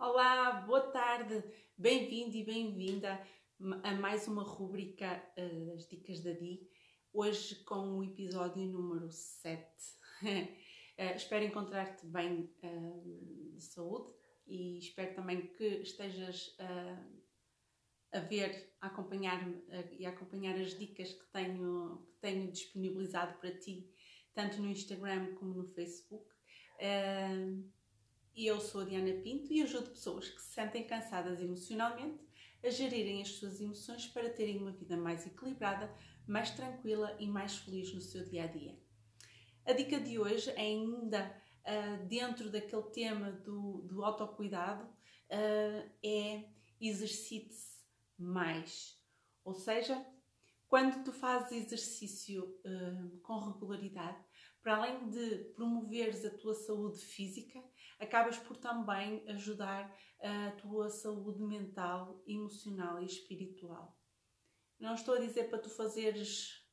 Olá, 0.00 0.52
boa 0.62 0.80
tarde, 0.80 1.44
bem-vindo 1.76 2.34
e 2.34 2.42
bem-vinda 2.42 3.22
a 3.82 3.92
mais 3.92 4.26
uma 4.26 4.42
rúbrica 4.42 5.22
uh, 5.36 5.66
das 5.66 5.86
Dicas 5.86 6.20
da 6.20 6.32
Di, 6.32 6.66
hoje 7.12 7.56
com 7.64 7.98
o 7.98 8.02
episódio 8.02 8.62
número 8.62 9.10
7. 9.10 9.62
uh, 10.22 10.24
eh, 10.96 11.14
espero 11.14 11.44
encontrar-te 11.44 12.06
bem 12.06 12.50
uh, 12.62 13.54
de 13.54 13.62
saúde 13.62 14.14
e 14.46 14.78
espero 14.78 15.14
também 15.14 15.48
que 15.48 15.66
estejas 15.82 16.56
a 18.10 18.20
ver, 18.20 18.74
a 18.80 18.86
acompanhar-me 18.86 19.62
e 19.98 20.06
a 20.06 20.08
acompanhar 20.08 20.58
as 20.58 20.78
dicas 20.78 21.12
que 21.12 21.30
tenho, 21.30 22.08
que 22.10 22.20
tenho 22.22 22.50
disponibilizado 22.50 23.38
para 23.38 23.54
ti, 23.58 23.92
tanto 24.32 24.62
no 24.62 24.70
Instagram 24.70 25.34
como 25.34 25.52
no 25.52 25.66
Facebook. 25.66 26.24
Uh, 26.76 27.79
e 28.34 28.46
eu 28.46 28.60
sou 28.60 28.84
Diana 28.84 29.12
Pinto 29.22 29.52
e 29.52 29.62
ajudo 29.62 29.90
pessoas 29.90 30.28
que 30.28 30.40
se 30.40 30.52
sentem 30.52 30.86
cansadas 30.86 31.40
emocionalmente 31.40 32.20
a 32.62 32.70
gerirem 32.70 33.22
as 33.22 33.30
suas 33.30 33.60
emoções 33.60 34.06
para 34.06 34.30
terem 34.30 34.58
uma 34.58 34.72
vida 34.72 34.96
mais 34.96 35.26
equilibrada, 35.26 35.92
mais 36.26 36.50
tranquila 36.50 37.16
e 37.18 37.26
mais 37.26 37.56
feliz 37.58 37.92
no 37.94 38.00
seu 38.00 38.24
dia 38.24 38.44
a 38.44 38.46
dia. 38.46 38.78
A 39.64 39.72
dica 39.72 40.00
de 40.00 40.18
hoje 40.18 40.50
é 40.50 40.60
ainda 40.60 41.42
uh, 41.64 42.06
dentro 42.06 42.50
daquele 42.50 42.82
tema 42.90 43.32
do, 43.32 43.82
do 43.82 44.04
autocuidado, 44.04 44.84
uh, 44.84 45.90
é 46.04 46.44
exercite-se 46.80 47.80
mais. 48.18 48.98
Ou 49.44 49.54
seja, 49.54 50.04
quando 50.68 51.02
tu 51.04 51.12
fazes 51.12 51.66
exercício 51.66 52.44
uh, 52.64 53.18
com 53.20 53.38
regularidade, 53.40 54.22
para 54.62 54.76
além 54.76 55.08
de 55.08 55.36
promoveres 55.54 56.24
a 56.24 56.30
tua 56.30 56.54
saúde 56.54 56.98
física, 56.98 57.62
acabas 58.00 58.38
por 58.38 58.56
também 58.56 59.24
ajudar 59.28 59.94
a 60.20 60.50
tua 60.52 60.88
saúde 60.88 61.42
mental, 61.42 62.22
emocional 62.26 63.00
e 63.00 63.06
espiritual. 63.06 63.96
Não 64.78 64.94
estou 64.94 65.14
a 65.14 65.20
dizer 65.20 65.50
para 65.50 65.58
tu 65.58 65.68
fazeres 65.70 66.66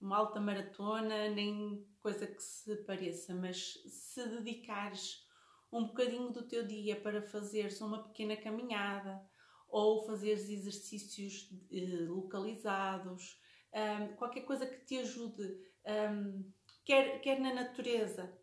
uma 0.00 0.16
alta 0.16 0.40
maratona, 0.40 1.30
nem 1.30 1.86
coisa 2.00 2.26
que 2.26 2.42
se 2.42 2.76
pareça, 2.84 3.34
mas 3.34 3.74
se 3.86 4.28
dedicares 4.28 5.24
um 5.72 5.86
bocadinho 5.86 6.30
do 6.30 6.46
teu 6.46 6.66
dia 6.66 7.00
para 7.00 7.22
fazeres 7.22 7.80
uma 7.80 8.02
pequena 8.08 8.36
caminhada 8.36 9.24
ou 9.68 10.04
fazeres 10.04 10.50
exercícios 10.50 11.48
eh, 11.70 12.04
localizados, 12.08 13.40
qualquer 14.18 14.42
coisa 14.42 14.66
que 14.66 14.84
te 14.84 14.98
ajude 14.98 15.58
quer 16.84 17.40
na 17.40 17.54
natureza, 17.54 18.38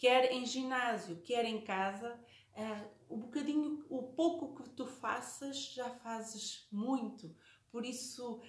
quer 0.00 0.32
em 0.32 0.46
ginásio, 0.46 1.20
quer 1.20 1.44
em 1.44 1.60
casa, 1.60 2.18
uh, 2.56 2.88
o 3.06 3.18
bocadinho, 3.18 3.84
o 3.90 4.02
pouco 4.14 4.54
que 4.54 4.70
tu 4.70 4.86
faças, 4.86 5.74
já 5.74 5.90
fazes 5.90 6.66
muito. 6.72 7.36
Por 7.70 7.84
isso, 7.84 8.40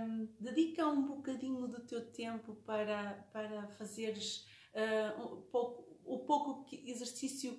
um, 0.00 0.28
dedica 0.38 0.86
um 0.86 1.06
bocadinho 1.06 1.66
do 1.66 1.80
teu 1.80 2.12
tempo 2.12 2.54
para, 2.56 3.26
para 3.32 3.66
fazeres 3.68 4.46
uh, 4.74 5.38
um 5.38 5.42
pouco, 5.50 5.98
o 6.04 6.18
pouco 6.18 6.66
exercício 6.70 7.58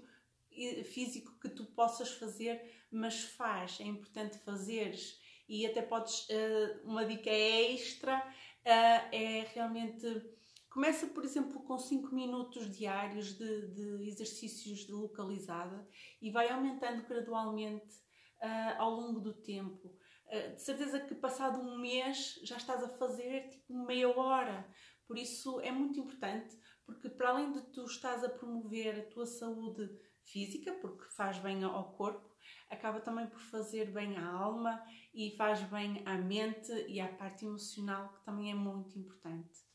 físico 0.86 1.38
que 1.40 1.50
tu 1.50 1.66
possas 1.66 2.12
fazer, 2.12 2.86
mas 2.92 3.24
faz, 3.24 3.80
é 3.80 3.84
importante 3.84 4.38
fazeres. 4.40 5.20
E 5.48 5.66
até 5.66 5.82
podes, 5.82 6.28
uh, 6.30 6.88
uma 6.88 7.04
dica 7.04 7.32
extra 7.32 8.20
uh, 8.20 9.16
é 9.16 9.48
realmente 9.54 10.06
Começa, 10.70 11.08
por 11.08 11.26
exemplo, 11.26 11.64
com 11.64 11.80
5 11.80 12.14
minutos 12.14 12.70
diários 12.70 13.36
de, 13.36 13.68
de, 13.70 14.08
exercícios 14.08 14.86
de 14.86 14.92
localizada 14.92 15.88
e 16.22 16.30
vai 16.30 16.48
aumentando 16.50 17.08
gradualmente 17.08 17.96
uh, 18.40 18.78
ao 18.78 18.92
longo 18.92 19.20
do 19.20 19.34
tempo. 19.34 19.98
Uh, 20.28 20.54
de 20.54 20.62
certeza 20.62 21.00
que 21.00 21.16
passado 21.16 21.60
um 21.60 21.80
mês 21.80 22.40
já 22.44 22.58
estás 22.58 22.84
a 22.84 22.90
fazer 22.90 23.50
tipo 23.50 23.74
meia 23.74 24.10
hora. 24.10 24.72
Por 25.08 25.18
isso 25.18 25.60
é 25.62 25.72
muito 25.72 26.00
importante, 26.00 26.56
porque 26.86 27.10
para 27.10 27.30
além 27.30 27.52
de 27.52 27.62
tu 27.72 27.86
estás 27.86 28.24
a 28.24 28.30
promover 28.30 29.00
a 29.00 29.10
tua 29.10 29.26
saúde 29.26 29.90
física, 30.24 30.72
porque 30.74 31.06
faz 31.16 31.40
bem 31.40 31.64
ao 31.64 31.94
corpo, 31.94 32.30
acaba 32.70 33.02
também 33.02 33.26
por 33.26 33.40
fazer 33.40 33.92
bem 33.92 34.18
à 34.18 34.28
alma 34.28 34.84
e 35.16 35.36
faz 35.36 35.64
bem 35.64 36.04
à 36.06 36.16
mente 36.16 36.72
e 36.88 37.02
à 37.02 37.08
parte 37.08 37.44
emocional, 37.44 38.14
que 38.14 38.24
também 38.24 38.52
é 38.52 38.54
muito 38.56 39.00
importante. 39.00 39.69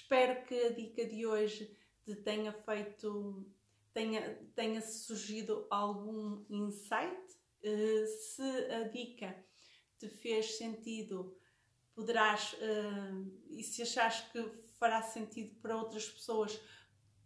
Espero 0.00 0.44
que 0.44 0.54
a 0.54 0.70
dica 0.70 1.04
de 1.04 1.26
hoje 1.26 1.76
te 2.04 2.14
tenha 2.14 2.52
feito, 2.52 3.44
tenha, 3.92 4.36
tenha 4.54 4.80
surgido 4.80 5.66
algum 5.68 6.44
insight. 6.48 7.36
Uh, 7.64 8.06
se 8.06 8.42
a 8.72 8.84
dica 8.84 9.44
te 9.98 10.08
fez 10.08 10.56
sentido, 10.56 11.36
poderás, 11.96 12.52
uh, 12.52 13.42
e 13.50 13.60
se 13.64 13.82
achares 13.82 14.20
que 14.30 14.40
fará 14.78 15.02
sentido 15.02 15.56
para 15.60 15.76
outras 15.76 16.08
pessoas, 16.08 16.60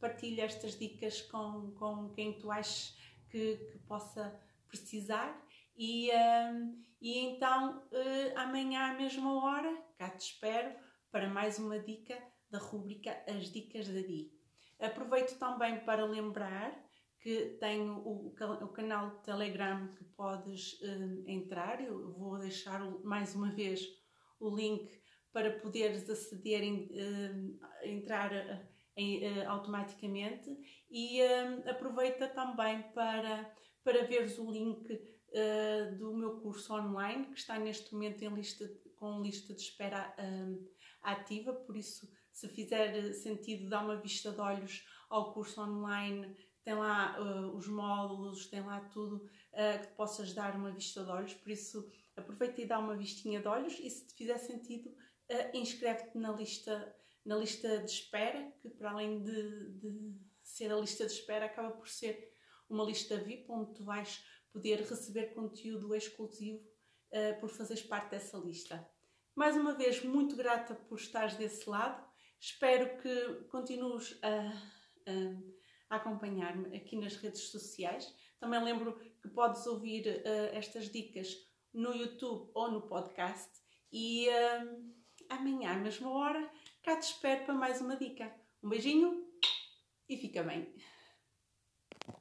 partilha 0.00 0.44
estas 0.44 0.78
dicas 0.78 1.21
com, 1.21 1.72
com 1.72 2.09
quem 2.15 2.39
tu 2.39 2.50
achas 2.50 2.97
que, 3.28 3.56
que 3.71 3.78
possa 3.81 4.34
precisar. 4.66 5.47
E, 5.77 6.09
uh, 6.09 6.84
e 7.03 7.19
então, 7.19 7.87
amanhã 8.34 8.93
à 8.93 8.94
mesma 8.94 9.44
hora, 9.44 9.77
cá 9.99 10.09
te 10.09 10.33
espero 10.33 10.75
para 11.10 11.28
mais 11.28 11.59
uma 11.59 11.78
dica 11.78 12.33
da 12.53 12.59
rúbrica 12.59 13.19
As 13.27 13.51
Dicas 13.51 13.89
da 13.89 14.03
Di. 14.03 14.31
Aproveito 14.79 15.39
também 15.39 15.81
para 15.81 16.05
lembrar 16.05 16.79
que 17.19 17.57
tenho 17.59 17.99
o, 17.99 18.27
o 18.29 18.69
canal 18.69 19.11
de 19.11 19.23
Telegram 19.23 19.89
que 19.95 20.05
podes 20.05 20.75
uh, 20.83 21.25
entrar. 21.27 21.83
Eu 21.83 22.13
vou 22.13 22.39
deixar 22.39 22.81
mais 23.03 23.35
uma 23.35 23.51
vez 23.51 23.81
o 24.39 24.55
link 24.55 25.01
para 25.33 25.59
poderes 25.61 26.11
aceder, 26.11 26.63
uh, 26.63 27.87
entrar 27.87 28.31
uh, 28.33 28.69
em, 28.97 29.43
automaticamente 29.47 30.55
e 30.91 31.23
aproveita 31.67 32.29
também 32.29 32.83
para, 32.93 33.51
para 33.83 34.05
veres 34.05 34.39
o 34.39 34.51
link 34.51 34.87
do 35.99 36.15
meu 36.15 36.43
curso 36.43 36.75
online 36.75 37.25
que 37.29 37.39
está 37.39 37.59
neste 37.59 37.95
momento 37.95 38.23
em 38.23 38.29
lista, 38.34 38.71
com 38.97 39.23
lista 39.23 39.55
de 39.55 39.63
espera 39.63 40.15
ativa, 41.03 41.55
por 41.55 41.75
isso 41.75 42.07
se 42.32 42.48
fizer 42.48 43.12
sentido, 43.12 43.69
dá 43.69 43.81
uma 43.81 43.97
vista 43.97 44.32
de 44.32 44.41
olhos 44.41 44.84
ao 45.09 45.32
curso 45.32 45.60
online, 45.60 46.34
tem 46.65 46.75
lá 46.75 47.20
uh, 47.20 47.56
os 47.56 47.69
módulos, 47.69 48.47
tem 48.47 48.62
lá 48.62 48.81
tudo 48.81 49.16
uh, 49.16 49.81
que 49.81 49.88
te 49.88 49.94
possas 49.94 50.32
dar 50.32 50.54
uma 50.56 50.71
vista 50.71 51.04
de 51.04 51.10
olhos, 51.10 51.34
por 51.34 51.50
isso 51.50 51.91
aproveita 52.16 52.60
e 52.60 52.66
dá 52.66 52.78
uma 52.78 52.97
vistinha 52.97 53.41
de 53.41 53.48
olhos 53.48 53.78
e 53.78 53.91
se 53.91 54.06
te 54.06 54.15
fizer 54.15 54.38
sentido, 54.38 54.88
uh, 54.88 55.56
inscreve-te 55.56 56.16
na 56.16 56.32
lista, 56.32 56.97
na 57.25 57.37
lista 57.37 57.78
de 57.78 57.91
espera, 57.91 58.50
que 58.60 58.71
para 58.71 58.91
além 58.91 59.22
de, 59.22 59.71
de 59.72 60.15
ser 60.42 60.72
a 60.72 60.76
lista 60.76 61.04
de 61.04 61.12
espera, 61.12 61.47
acaba 61.47 61.72
por 61.72 61.88
ser 61.88 62.32
uma 62.69 62.84
lista 62.84 63.19
VIP 63.19 63.50
onde 63.50 63.75
tu 63.75 63.84
vais 63.84 64.25
poder 64.53 64.81
receber 64.81 65.34
conteúdo 65.34 65.94
exclusivo 65.94 66.71
por 67.41 67.50
fazeres 67.50 67.82
parte 67.82 68.10
dessa 68.10 68.38
lista. 68.38 68.88
Mais 69.34 69.54
uma 69.54 69.75
vez, 69.75 70.03
muito 70.03 70.34
grata 70.34 70.75
por 70.75 70.98
estares 70.98 71.37
desse 71.37 71.69
lado. 71.69 72.03
Espero 72.42 73.00
que 73.00 73.44
continues 73.50 74.19
a, 74.20 74.53
a, 75.08 75.97
acompanhar-me 75.97 76.76
aqui 76.76 76.97
nas 76.97 77.14
redes 77.14 77.53
sociais. 77.53 78.12
Também 78.41 78.60
lembro 78.64 78.98
que 78.98 79.28
podes 79.28 79.64
ouvir 79.64 80.08
uh, 80.08 80.56
estas 80.56 80.91
dicas 80.91 81.28
no 81.72 81.94
YouTube 81.94 82.50
ou 82.53 82.69
no 82.69 82.82
podcast. 82.88 83.48
E 83.92 84.28
uh, 84.28 84.92
amanhã, 85.28 85.70
à 85.70 85.76
mesma 85.76 86.10
hora, 86.10 86.50
cá 86.82 86.97
te 86.97 87.04
espero 87.04 87.44
para 87.44 87.54
mais 87.54 87.80
uma 87.80 87.97
dica. 87.97 88.34
Um 88.60 88.70
beijinho 88.70 89.24
e 90.09 90.16
fica 90.16 90.42
bem! 90.42 90.74